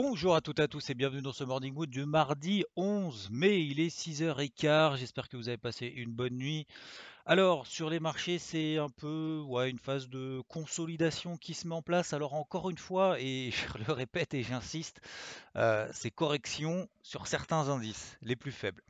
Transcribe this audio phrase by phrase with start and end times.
[0.00, 3.30] Bonjour à toutes et à tous et bienvenue dans ce Morning Mood du mardi 11
[3.32, 3.62] mai.
[3.62, 4.96] Il est 6h15.
[4.96, 6.68] J'espère que vous avez passé une bonne nuit.
[7.26, 11.82] Alors, sur les marchés, c'est un peu une phase de consolidation qui se met en
[11.82, 12.12] place.
[12.12, 15.00] Alors, encore une fois, et je le répète et j'insiste,
[15.56, 18.84] euh, c'est correction sur certains indices les plus faibles.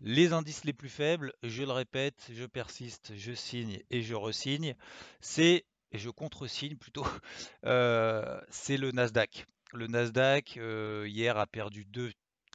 [0.00, 4.74] Les indices les plus faibles, je le répète, je persiste, je signe et je resigne,
[5.22, 7.06] c'est, et je contre-signe plutôt,
[7.64, 9.46] euh, c'est le Nasdaq.
[9.72, 11.84] Le Nasdaq, euh, hier, a perdu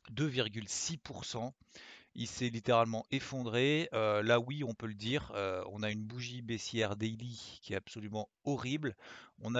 [0.09, 1.53] 2,6%.
[2.16, 3.89] Il s'est littéralement effondré.
[3.94, 5.31] Euh, là, oui, on peut le dire.
[5.35, 8.95] euh, on a une bougie baissière daily qui est absolument horrible.
[9.41, 9.55] On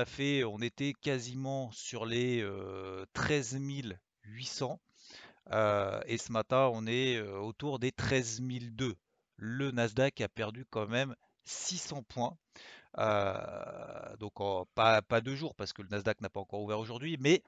[0.46, 3.58] on était quasiment sur les euh, 13
[4.24, 4.80] 800.
[5.52, 8.96] euh, et ce matin, on est autour des 13 002.
[9.38, 12.38] Le Nasdaq a perdu quand même 600 points.
[12.98, 14.34] Euh, donc
[14.74, 17.44] pas, deux jours parce que le Nasdaq n'a pas encore ouvert aujourd'hui, mais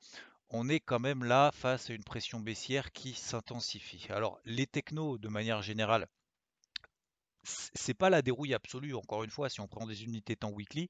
[0.49, 4.07] on est quand même là face à une pression baissière qui s'intensifie.
[4.09, 6.07] Alors les technos de manière générale,
[7.43, 10.89] c'est pas la dérouille absolue, encore une fois, si on prend des unités temps weekly,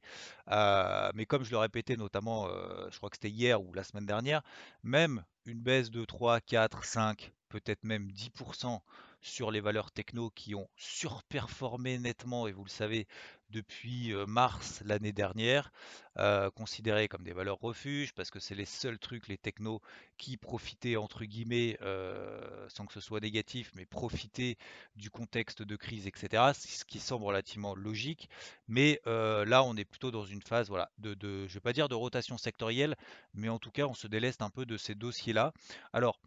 [0.49, 3.83] euh, mais comme je le répétais notamment, euh, je crois que c'était hier ou la
[3.83, 4.41] semaine dernière,
[4.83, 8.81] même une baisse de 3, 4, 5, peut-être même 10%
[9.27, 13.07] sur les valeurs techno qui ont surperformé nettement, et vous le savez,
[13.49, 15.71] depuis euh, mars l'année dernière,
[16.17, 19.81] euh, considérées comme des valeurs refuges, parce que c'est les seuls trucs, les technos,
[20.17, 24.57] qui profitaient, entre guillemets, euh, sans que ce soit négatif, mais profitaient
[24.95, 26.51] du contexte de crise, etc.
[26.53, 28.29] Ce qui semble relativement logique.
[28.67, 31.73] Mais là, on est plutôt dans une phase, voilà, de, de, je ne vais pas
[31.73, 32.95] dire de rotation sectorielle,
[33.33, 35.53] mais en tout cas, on se déleste un peu de ces dossiers-là.
[35.93, 36.19] Alors,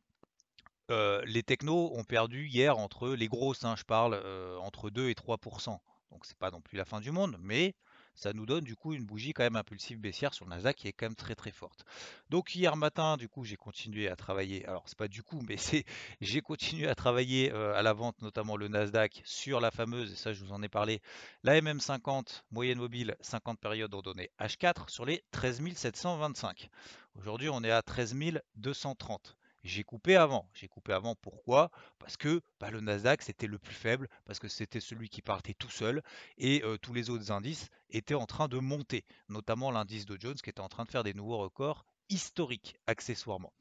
[0.90, 4.20] les technos ont perdu hier entre les grosses, hein, je parle,
[4.60, 5.78] entre 2 et 3%.
[6.10, 7.74] Donc c'est pas non plus la fin du monde, mais
[8.14, 10.88] ça nous donne du coup une bougie quand même impulsive baissière sur le Nasdaq qui
[10.88, 11.84] est quand même très très forte.
[12.28, 14.66] Donc hier matin, du coup, j'ai continué à travailler.
[14.66, 15.84] Alors c'est pas du coup, mais c'est
[16.20, 20.32] j'ai continué à travailler à la vente, notamment le Nasdaq, sur la fameuse, et ça
[20.32, 21.00] je vous en ai parlé,
[21.44, 26.68] la MM50 moyenne mobile 50 périodes ordonnées H4 sur les 13 725.
[27.14, 28.16] Aujourd'hui, on est à 13
[28.56, 29.36] 230.
[29.62, 30.48] J'ai coupé avant.
[30.54, 31.70] J'ai coupé avant pourquoi?
[31.98, 35.54] Parce que bah, le Nasdaq c'était le plus faible, parce que c'était celui qui partait
[35.54, 36.02] tout seul
[36.38, 40.50] et tous les autres indices étaient en train de monter, notamment l'indice Dow Jones qui
[40.50, 43.52] était en train de faire des nouveaux records historiques accessoirement.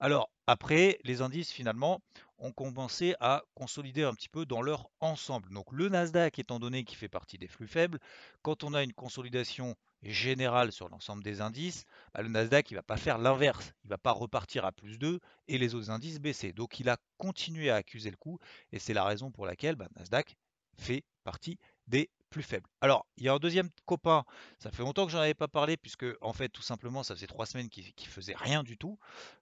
[0.00, 2.00] Alors après, les indices finalement
[2.38, 5.52] ont commencé à consolider un petit peu dans leur ensemble.
[5.52, 7.98] Donc le Nasdaq étant donné qu'il fait partie des flux faibles,
[8.42, 12.82] quand on a une consolidation générale sur l'ensemble des indices, bah, le Nasdaq il va
[12.82, 16.52] pas faire l'inverse, il va pas repartir à plus 2 et les autres indices baisser.
[16.52, 18.38] Donc il a continué à accuser le coup
[18.72, 20.36] et c'est la raison pour laquelle bah, Nasdaq
[20.76, 21.58] fait partie
[21.88, 22.68] des plus faibles.
[22.80, 24.24] Alors, il y a un deuxième copain,
[24.58, 27.26] ça fait longtemps que j'en avais pas parlé, puisque en fait, tout simplement, ça faisait
[27.26, 28.98] trois semaines qu'il ne faisait rien du tout.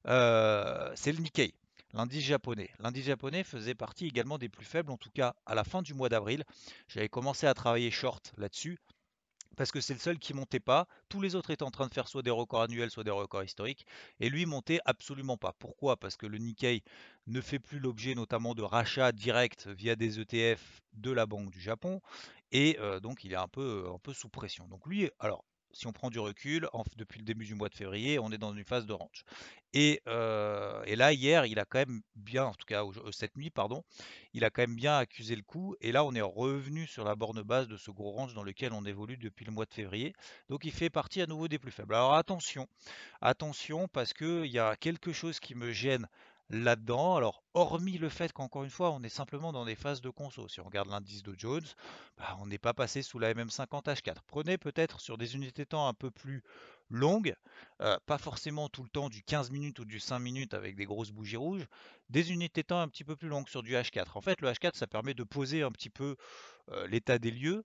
[0.06, 1.54] Euh, c'est le Nikkei,
[1.92, 2.70] l'indice japonais.
[2.78, 5.94] L'indice japonais faisait partie également des plus faibles, en tout cas à la fin du
[5.94, 6.44] mois d'avril.
[6.88, 8.78] J'avais commencé à travailler short là-dessus
[9.56, 10.86] parce que c'est le seul qui montait pas.
[11.08, 13.44] Tous les autres étaient en train de faire soit des records annuels, soit des records
[13.44, 13.86] historiques,
[14.20, 15.52] et lui montait absolument pas.
[15.58, 15.96] Pourquoi?
[15.96, 16.82] Parce que le Nikkei
[17.26, 21.60] ne fait plus l'objet notamment de rachats directs via des ETF de la Banque du
[21.60, 22.00] Japon,
[22.52, 24.68] et euh, donc il est un peu, un peu sous pression.
[24.68, 25.44] Donc lui, alors
[25.76, 28.54] si on prend du recul, depuis le début du mois de février, on est dans
[28.54, 29.24] une phase de range.
[29.74, 33.36] Et, euh, et là, hier, il a quand même bien, en tout cas euh, cette
[33.36, 33.84] nuit, pardon,
[34.32, 35.76] il a quand même bien accusé le coup.
[35.82, 38.72] Et là, on est revenu sur la borne basse de ce gros range dans lequel
[38.72, 40.14] on évolue depuis le mois de février.
[40.48, 41.94] Donc, il fait partie à nouveau des plus faibles.
[41.94, 42.68] Alors, attention,
[43.20, 46.06] attention, parce qu'il y a quelque chose qui me gêne
[46.50, 47.16] là-dedans.
[47.16, 50.48] Alors, hormis le fait qu'encore une fois, on est simplement dans des phases de conso.
[50.48, 51.66] Si on regarde l'indice de Jones,
[52.18, 54.16] bah, on n'est pas passé sous la MM50 H4.
[54.26, 56.42] Prenez peut-être sur des unités temps un peu plus
[56.88, 57.34] longues,
[57.80, 60.84] euh, pas forcément tout le temps du 15 minutes ou du 5 minutes avec des
[60.84, 61.66] grosses bougies rouges,
[62.10, 64.06] des unités temps un petit peu plus longues sur du H4.
[64.14, 66.16] En fait, le H4, ça permet de poser un petit peu
[66.70, 67.64] euh, l'état des lieux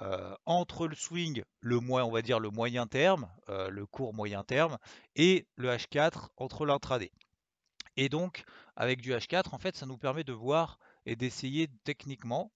[0.00, 4.42] euh, entre le swing, le mois, on va dire le moyen terme, le court moyen
[4.42, 4.78] terme,
[5.16, 7.12] et le H4 entre l'intraday.
[7.96, 8.44] Et donc,
[8.76, 12.52] avec du H4, en fait, ça nous permet de voir et d'essayer techniquement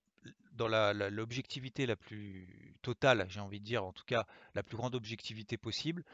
[0.57, 4.63] dans la- la- l'objectivité la, plus totale, j'ai envie de dire, en tout cas la
[4.63, 6.05] plus grande objectivité possible,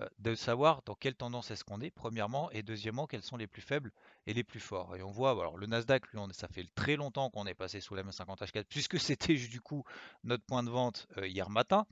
[0.00, 3.46] euh, de savoir dans quelle tendance est-ce qu'on est, premièrement, et deuxièmement, quels sont les
[3.46, 3.92] plus faibles
[4.26, 4.96] et les plus forts.
[4.96, 7.94] Et on voit, alors le Nasdaq, lui, ça fait très longtemps qu'on est passé sous
[7.94, 9.84] la M50H4, puisque c'était du coup
[10.24, 11.86] notre point de vente euh, hier matin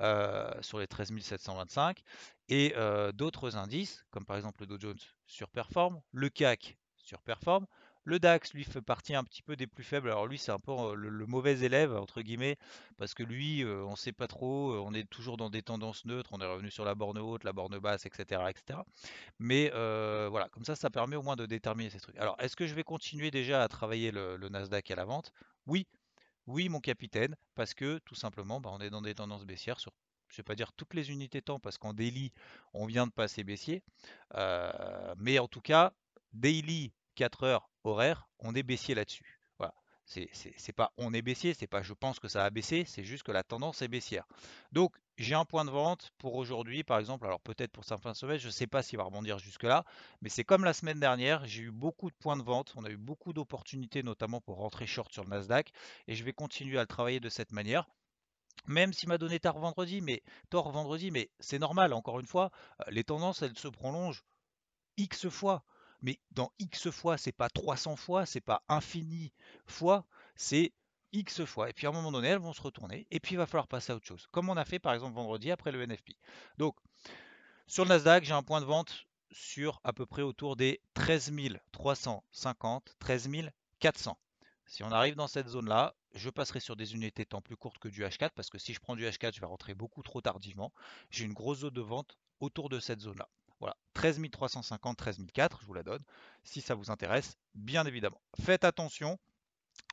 [0.00, 2.02] euh, sur les 13 725,
[2.50, 2.74] et
[3.12, 7.66] d'autres indices, comme par exemple le Dow Jones surperforme, le CAC surperforme,
[8.08, 10.08] le DAX, lui, fait partie un petit peu des plus faibles.
[10.08, 12.56] Alors lui, c'est un peu euh, le, mauvais élève, entre guillemets,
[12.96, 15.60] parce que lui, euh, on ne sait pas trop, euh, on est toujours dans des
[15.60, 18.40] tendances neutres, on est revenu sur la borne haute, la borne basse, etc.
[19.38, 19.68] Mais
[20.30, 22.16] voilà, comme ça, ça permet au moins de déterminer ces trucs.
[22.16, 25.30] Alors, est-ce que je vais continuer déjà à travailler le, Nasdaq à la vente?
[25.66, 25.86] Oui,
[26.46, 29.92] oui, mon capitaine, parce que tout simplement, bah, on est dans des tendances baissières sur,
[30.28, 32.32] je ne vais pas dire toutes les unités temps, parce qu'en daily,
[32.72, 33.82] on vient de passer baissier.
[34.34, 35.92] Mais en tout cas,
[36.32, 39.40] daily 4 heures horaire, on est baissier là-dessus.
[39.58, 39.74] Voilà.
[40.04, 43.24] C'est pas on est baissier, c'est pas je pense que ça a baissé, c'est juste
[43.24, 44.24] que la tendance est baissière.
[44.70, 48.16] Donc j'ai un point de vente pour aujourd'hui, par exemple, alors peut-être pour fin de
[48.16, 49.84] semaine, je ne sais pas s'il va rebondir jusque-là,
[50.22, 52.88] mais c'est comme la semaine dernière, j'ai eu beaucoup de points de vente, on a
[52.88, 55.72] eu beaucoup d'opportunités, notamment pour rentrer short sur le Nasdaq,
[56.06, 57.88] et je vais continuer à le travailler de cette manière.
[58.66, 62.52] Même s'il m'a donné tard vendredi, mais tort vendredi, mais c'est normal, encore une fois,
[62.80, 64.22] euh, les tendances, elles se prolongent
[64.98, 65.64] X fois.
[66.02, 69.32] Mais dans X fois, c'est pas 300 fois, c'est pas infini
[69.66, 70.04] fois,
[70.36, 70.72] c'est
[71.12, 71.70] X fois.
[71.70, 73.68] Et puis à un moment donné, elles vont se retourner, et puis il va falloir
[73.68, 74.26] passer à autre chose.
[74.30, 76.12] Comme on a fait par exemple vendredi après le NFP.
[76.58, 76.76] Donc,
[77.66, 81.32] sur le Nasdaq, j'ai un point de vente sur à peu près autour des 13
[81.72, 83.30] 350, 13
[83.80, 84.18] 400.
[84.66, 87.88] Si on arrive dans cette zone-là, je passerai sur des unités temps plus courtes que
[87.88, 90.72] du H4 parce que si je prends du H4, je vais rentrer beaucoup trop tardivement.
[91.10, 93.28] J'ai une grosse zone de vente autour de cette zone-là.
[93.60, 96.02] Voilà, 13 350, 13 400, je vous la donne
[96.44, 98.20] si ça vous intéresse, bien évidemment.
[98.40, 99.18] Faites attention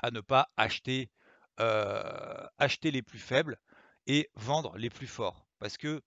[0.02, 1.10] à ne pas acheter,
[1.60, 3.60] euh, acheter les plus faibles
[4.08, 6.02] et vendre les plus forts parce que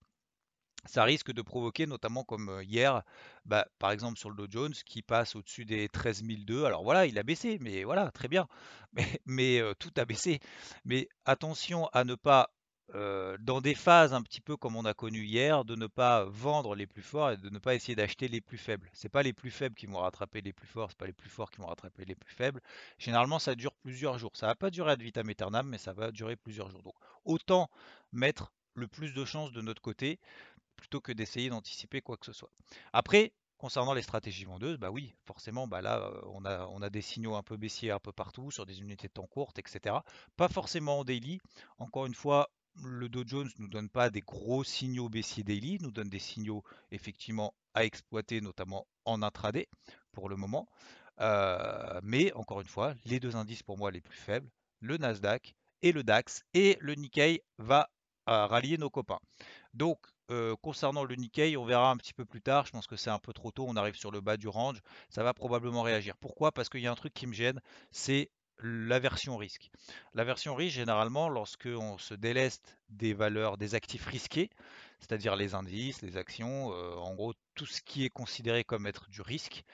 [0.85, 3.03] ça risque de provoquer, notamment comme euh, hier,
[3.45, 6.65] bah, par exemple sur le Dow Jones, qui passe au-dessus des 13 002.
[6.65, 8.47] Alors voilà, il a baissé, mais voilà, très bien.
[8.93, 10.41] Mais, mais, euh, tout a baissé.
[10.85, 12.51] Mais attention à ne pas,
[12.95, 16.25] euh, dans des phases un petit peu comme on a connu hier, de ne pas
[16.25, 18.89] vendre les plus forts et de ne pas essayer d'acheter les plus faibles.
[18.95, 21.29] C'est pas les plus faibles qui vont rattraper les plus forts, c'est pas les plus
[21.29, 22.63] forts qui vont rattraper les plus faibles.
[22.99, 24.37] Généralement, ça dure plusieurs jours.
[24.37, 26.83] Ça va pas durer ad vitam aeternam, mais ça va durer plusieurs jours.
[26.83, 26.95] Donc
[27.25, 27.71] autant
[28.13, 30.19] mettre le plus de chances de notre côté
[30.77, 32.53] plutôt que d'essayer d'anticiper quoi que ce soit.
[32.93, 36.89] Après, concernant les stratégies vendeuses, bah oui, forcément, bah là, euh, on a, on a
[36.89, 39.97] des signaux un peu baissiers un peu partout, sur des unités de temps courtes, etc.
[40.37, 41.41] Pas forcément en daily.
[41.79, 42.49] Encore une fois,
[42.85, 46.19] le Dow Jones ne nous donne pas des gros signaux baissiers daily, nous donne des
[46.19, 49.69] signaux effectivement à exploiter, notamment en intraday
[50.13, 50.69] pour le moment.
[51.21, 54.49] Euh, mais encore une fois, les deux indices pour moi les plus faibles,
[54.81, 57.89] le Nasdaq et le DAX, et le Nikkei va
[58.29, 59.21] euh, rallier nos copains.
[59.75, 59.99] Donc,
[60.31, 62.67] euh, concernant le Nikkei, on verra un petit peu plus tard.
[62.67, 63.65] Je pense que c'est un peu trop tôt.
[63.67, 64.81] On arrive sur le bas du range.
[65.09, 66.17] Ça va probablement réagir.
[66.19, 66.53] Pourquoi?
[66.53, 67.61] Parce qu'il y a un truc qui me gêne,
[67.91, 68.31] c'est
[68.61, 69.71] l'aversion risque.
[70.15, 74.51] L'aversion risque, généralement, lorsque on se déleste des valeurs, des actifs risqués,
[75.01, 79.09] c'est-à-dire les indices, les actions, euh, en gros tout ce qui est considéré comme être
[79.09, 79.65] du risque,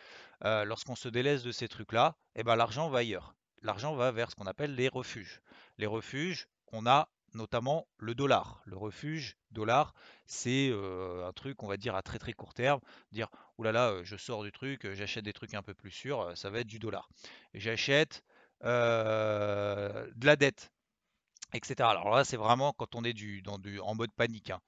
[0.45, 3.35] euh, lorsqu'on se délaisse de ces trucs-là, eh ben, l'argent va ailleurs.
[3.63, 5.41] L'argent va vers ce qu'on appelle les refuges.
[5.79, 8.63] Les refuges, on a notamment le dollar.
[8.65, 9.95] Le refuge dollar,
[10.27, 12.81] c'est euh, un truc, on va dire, à très très court terme.
[13.13, 13.29] Dire,
[13.59, 16.61] oulala, euh, je sors du truc, j'achète des trucs un peu plus sûrs, ça va
[16.61, 17.09] être du dollar.
[17.55, 18.23] J'achète
[18.65, 20.73] euh, de la dette,
[21.53, 21.91] etc.
[21.91, 23.15] Alors là, c'est vraiment quand on est
[23.83, 24.51] en mode panique.
[24.51, 24.61] hein.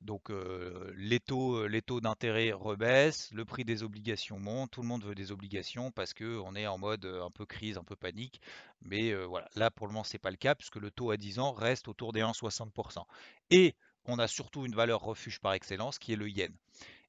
[0.00, 1.68] Donc euh, les taux,
[2.00, 6.38] d'intérêt rebaissent, le prix des obligations monte, tout le monde veut des obligations parce que
[6.44, 8.40] on est en mode euh, un peu crise, un peu panique.
[8.82, 11.38] Mais voilà, là pour le moment c'est pas le cas puisque le taux à 10
[11.38, 13.06] ans reste autour des 1,60%.
[13.50, 13.74] Et
[14.06, 16.52] on a surtout une valeur refuge par excellence qui est le yen.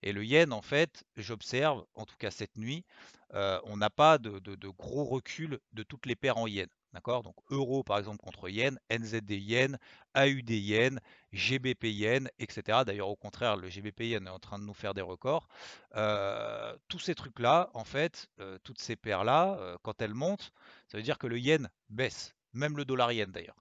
[0.03, 2.85] Et le yen, en fait, j'observe, en tout cas cette nuit,
[3.33, 6.67] euh, on n'a pas de, gros recul de toutes les paires en yen.
[6.93, 7.23] D'accord?
[7.23, 9.79] Donc euro par exemple contre yen, NZD yen,
[10.13, 10.99] AUD yen,
[11.31, 12.83] GBP yen, etc.
[12.85, 15.47] D'ailleurs, au contraire, le GBP yen est en train de nous faire des records.
[15.95, 20.51] Euh, tous ces trucs-là, en fait, euh, toutes ces paires-là, quand elles montent,
[20.87, 22.35] ça veut dire que le yen baisse.
[22.53, 23.57] Même le dollar yen d'ailleurs.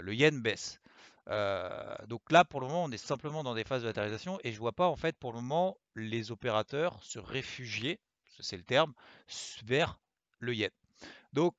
[0.00, 0.80] Le yen baisse.
[1.28, 4.52] Euh, donc là, pour le moment, on est simplement dans des phases de latéralisation et
[4.52, 8.00] je vois pas en fait pour le moment les opérateurs se réfugier,
[8.40, 8.92] c'est le terme,
[9.64, 10.00] vers
[10.40, 10.70] le yen.
[11.32, 11.54] Donc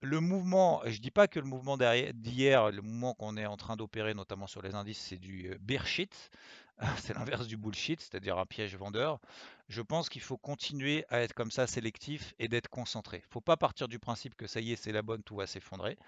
[0.00, 3.76] le mouvement, je dis pas que le mouvement d'hier, le mouvement qu'on est en train
[3.76, 6.30] d'opérer, notamment sur les indices, c'est du euh, bear shit,
[6.98, 9.20] c'est l'inverse du bullshit, c'est-à-dire un piège vendeur.
[9.68, 13.18] Je pense qu'il faut continuer à être comme ça sélectif et d'être concentré.
[13.18, 15.36] Il ne faut pas partir du principe que ça y est, c'est la bonne, tout
[15.36, 15.98] va s'effondrer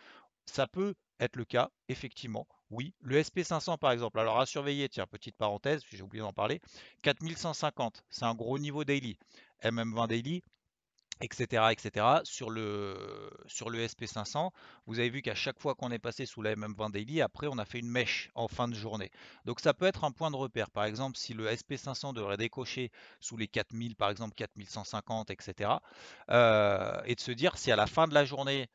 [0.46, 2.46] ça peut être le cas, effectivement.
[2.74, 6.60] Oui, le SP500 par exemple, alors à surveiller, tiens, petite parenthèse, j'ai oublié d'en parler,
[7.02, 9.16] 4150, c'est un gros niveau daily.
[9.62, 10.42] MM20 daily,
[11.20, 12.06] etc., etc.
[12.24, 14.50] Sur le, sur le SP500,
[14.86, 17.58] vous avez vu qu'à chaque fois qu'on est passé sous la MM20 Daily, après on
[17.58, 19.10] a fait une mèche en fin de journée.
[19.44, 20.70] Donc ça peut être un point de repère.
[20.70, 22.90] Par exemple, si le SP500 devrait décocher
[23.20, 25.70] sous les 4000, par exemple 4150, etc.
[26.30, 28.68] Euh, et de se dire si à la fin de la journée,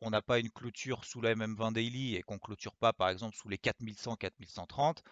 [0.00, 3.36] on n'a pas une clôture sous la MM20 Daily et qu'on clôture pas par exemple
[3.36, 5.02] sous les 4100, 4130,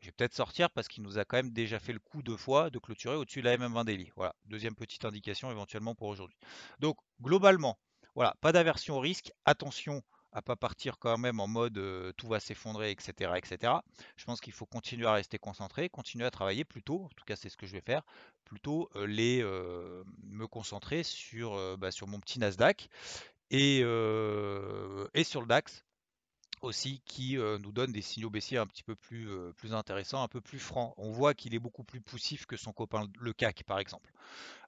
[0.00, 2.36] je vais peut-être sortir parce qu'il nous a quand même déjà fait le coup deux
[2.36, 4.12] fois de clôturer au-dessus de la MM20 Daily.
[4.16, 6.36] Voilà, deuxième petite indication éventuellement pour aujourd'hui.
[6.80, 7.78] Donc globalement,
[8.14, 10.02] voilà, pas d'aversion au risque, attention
[10.36, 13.72] à pas partir quand même en mode euh, tout va s'effondrer, etc., etc.
[14.16, 17.36] Je pense qu'il faut continuer à rester concentré, continuer à travailler plutôt, en tout cas
[17.36, 18.02] c'est ce que je vais faire,
[18.44, 21.02] plutôt euh, les euh, me concentrer
[21.78, 22.90] bah, sur mon petit Nasdaq
[23.50, 23.80] et,
[25.24, 25.84] sur le DAX
[26.62, 30.40] aussi qui nous donne des signaux baissiers un petit peu plus, plus intéressants, un peu
[30.40, 30.94] plus francs.
[30.96, 34.10] On voit qu'il est beaucoup plus poussif que son copain le CAC par exemple.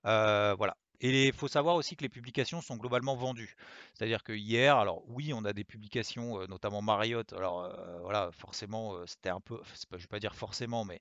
[0.04, 0.76] voilà.
[1.00, 3.54] Et il faut savoir aussi que les publications sont globalement vendues.
[3.94, 7.32] C'est-à-dire que hier, alors oui, on a des publications, notamment Marriott.
[7.32, 11.00] Alors voilà, forcément, c'était un peu, je ne vais pas dire forcément, mais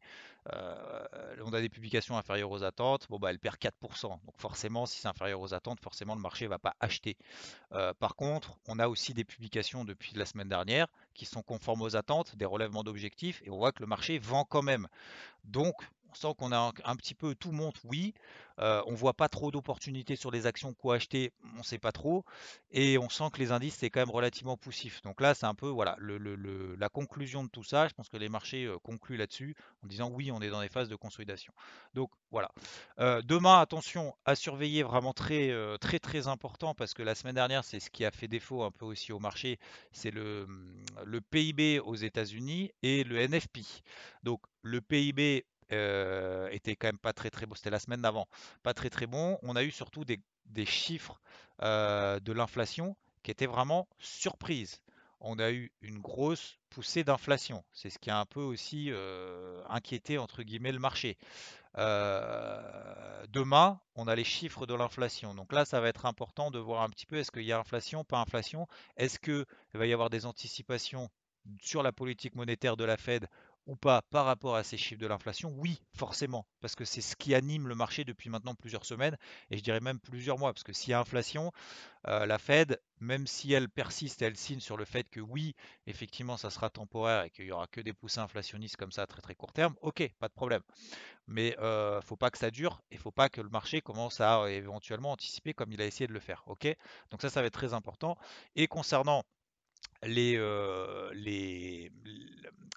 [1.44, 3.08] on a des publications inférieures aux attentes.
[3.10, 4.10] Bon, bah, elle perd 4%.
[4.10, 7.18] Donc forcément, si c'est inférieur aux attentes, forcément, le marché ne va pas acheter.
[8.00, 11.96] par contre, on a aussi des publications depuis la semaine dernière qui sont conformes aux
[11.96, 14.88] attentes, des relèvements d'objectifs, et on voit que le marché vend quand même.
[15.44, 15.76] Donc,
[16.10, 18.14] on sent qu'on a un, petit peu tout monte, oui.
[18.60, 22.26] Euh, on voit pas trop d'opportunités sur les actions quoi acheter, on sait pas trop.
[22.72, 25.02] Et on sent que les indices c'est quand même relativement poussif.
[25.04, 27.88] Donc là c'est un peu voilà la conclusion de tout ça.
[27.88, 30.70] Je pense que les marchés euh, concluent là-dessus en disant oui on est dans des
[30.70, 31.54] phases de consolidation.
[31.94, 32.50] Donc voilà.
[33.00, 37.64] Euh, demain attention à surveiller vraiment très très très important parce que la semaine dernière
[37.64, 39.60] c'est ce qui a fait défaut un peu aussi au marché,
[39.92, 40.48] c'est le
[41.30, 43.60] PIB aux États-Unis et le NFP.
[44.24, 47.56] Donc le PIB euh, était quand même pas très très bon.
[47.56, 48.28] C'était la semaine d'avant,
[48.64, 49.38] pas très très bon.
[49.44, 50.20] On a eu surtout des,
[50.66, 51.20] chiffres
[51.62, 54.82] euh, de l'inflation qui étaient vraiment surprises.
[55.20, 57.64] On a eu une grosse poussée d'inflation.
[57.74, 61.18] C'est ce qui a un peu aussi euh, inquiété entre guillemets le marché.
[61.76, 65.36] demain, on a les chiffres de l'inflation.
[65.36, 67.60] Donc là, ça va être important de voir un petit peu est-ce qu'il y a
[67.60, 68.68] inflation, pas inflation?
[68.96, 71.10] Est-ce qu'il va y avoir des anticipations
[71.62, 73.28] sur la politique monétaire de la Fed
[73.68, 75.54] ou pas par rapport à ces chiffres de l'inflation?
[75.58, 79.18] Oui, forcément, parce que c'est ce qui anime le marché depuis maintenant plusieurs semaines,
[79.52, 81.52] et je dirais même plusieurs mois, parce que s'il y a inflation,
[82.08, 85.56] euh, la Fed, même si elle persiste, elle signe sur le fait que oui,
[85.86, 89.08] effectivement, ça sera temporaire et qu'il n'y aura que des poussées inflationnistes comme ça à
[89.08, 90.62] très très court terme, ok, pas de problème.
[91.28, 94.42] Mais euh, faut pas que ça dure et faut pas que le marché commence à
[94.42, 96.68] euh, éventuellement anticiper comme il a essayé de le faire, ok?
[97.12, 98.18] Donc ça, ça va être très important.
[98.56, 99.24] Et concernant
[100.04, 100.38] les,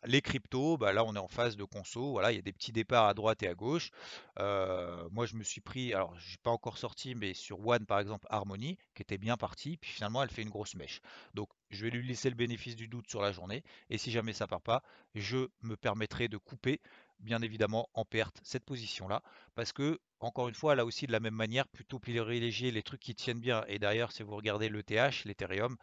[0.05, 2.53] les, cryptos, bah là on est en phase de conso, voilà, il y a des
[2.53, 3.91] petits départs à droite et à gauche.
[4.39, 8.01] moi je me suis pris, alors je n'ai pas encore sorti, mais sur One par
[8.01, 11.01] exemple, Harmony, qui était bien parti, puis finalement elle fait une grosse mèche.
[11.35, 14.33] Donc je vais lui laisser le bénéfice du doute sur la journée, et si jamais
[14.33, 14.83] ça part pas,
[15.15, 16.81] je me permettrai de couper,
[17.21, 19.23] bien évidemment en perte, cette position-là,
[19.55, 23.01] parce que encore une fois, là aussi de la même manière, plutôt privilégier les trucs
[23.01, 23.65] qui tiennent bien.
[23.69, 25.77] Et d'ailleurs, si vous regardez l'ETH, l'Ethereum,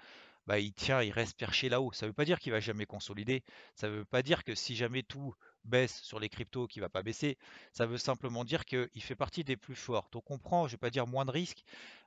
[0.47, 1.91] bah, il tient, il reste perché là-haut.
[1.91, 3.43] Ça ne veut pas dire qu'il va jamais consolider.
[3.75, 5.35] Ça ne veut pas dire que si jamais tout
[5.65, 7.37] baisse sur les cryptos, qu'il va pas baisser.
[7.73, 10.07] Ça veut simplement dire qu'il fait partie des plus forts.
[10.11, 11.63] Donc on prend, je vais pas dire moins de risques,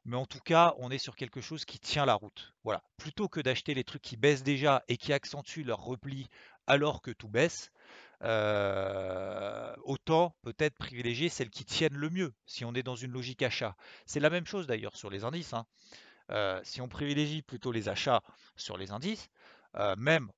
[0.06, 2.54] mais en tout cas, on est sur quelque chose qui tient la route.
[2.64, 2.82] Voilà.
[2.96, 6.28] Plutôt que d'acheter les trucs qui baissent déjà et qui accentuent leur repli
[6.66, 7.70] alors que tout baisse,
[8.22, 13.42] euh, autant peut-être privilégier celles qui tiennent le mieux si on est dans une logique
[13.42, 13.76] achat.
[14.06, 15.52] C'est la même chose d'ailleurs sur les indices.
[15.52, 15.66] Hein.
[16.30, 18.22] Euh, si on privilégie plutôt les achats
[18.56, 19.28] sur les indices,
[19.76, 20.30] euh, même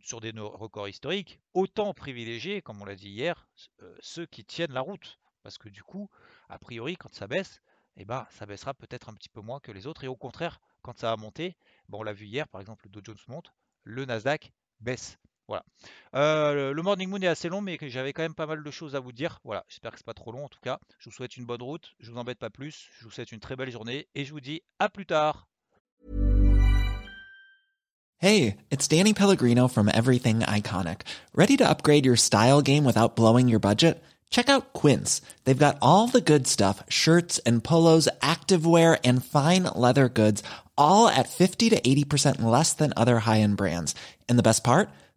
[0.00, 3.48] sur des records historiques, autant privilégier, comme on l'a dit hier,
[3.82, 5.18] euh, ceux qui tiennent la route.
[5.42, 6.08] Parce que du coup,
[6.48, 7.60] a priori, quand ça baisse,
[7.96, 10.04] eh ben, ça baissera peut-être un petit peu moins que les autres.
[10.04, 11.56] Et au contraire, quand ça a monté,
[11.88, 13.52] bon, on l'a vu hier, par exemple, le Dow Jones monte,
[13.84, 15.18] le Nasdaq baisse.
[15.50, 15.64] Voilà.
[16.14, 18.94] Euh, le Morning Moon est assez long, mais j'avais quand même pas mal de choses
[18.94, 19.40] à vous dire.
[19.42, 20.78] Voilà, j'espère que c'est pas trop long en tout cas.
[21.00, 23.40] Je vous souhaite une bonne route, je vous embête pas plus, je vous souhaite une
[23.40, 25.48] très belle journée et je vous dis à plus tard.
[28.18, 31.00] Hey, it's Danny Pellegrino from Everything Iconic.
[31.34, 34.00] Ready to upgrade your style game without blowing your budget?
[34.30, 35.20] Check out Quince.
[35.42, 40.44] They've got all the good stuff, shirts and polos, activewear and fine leather goods,
[40.78, 43.96] all at 50 to 80% less than other high-end brands.
[44.28, 44.90] And the best part?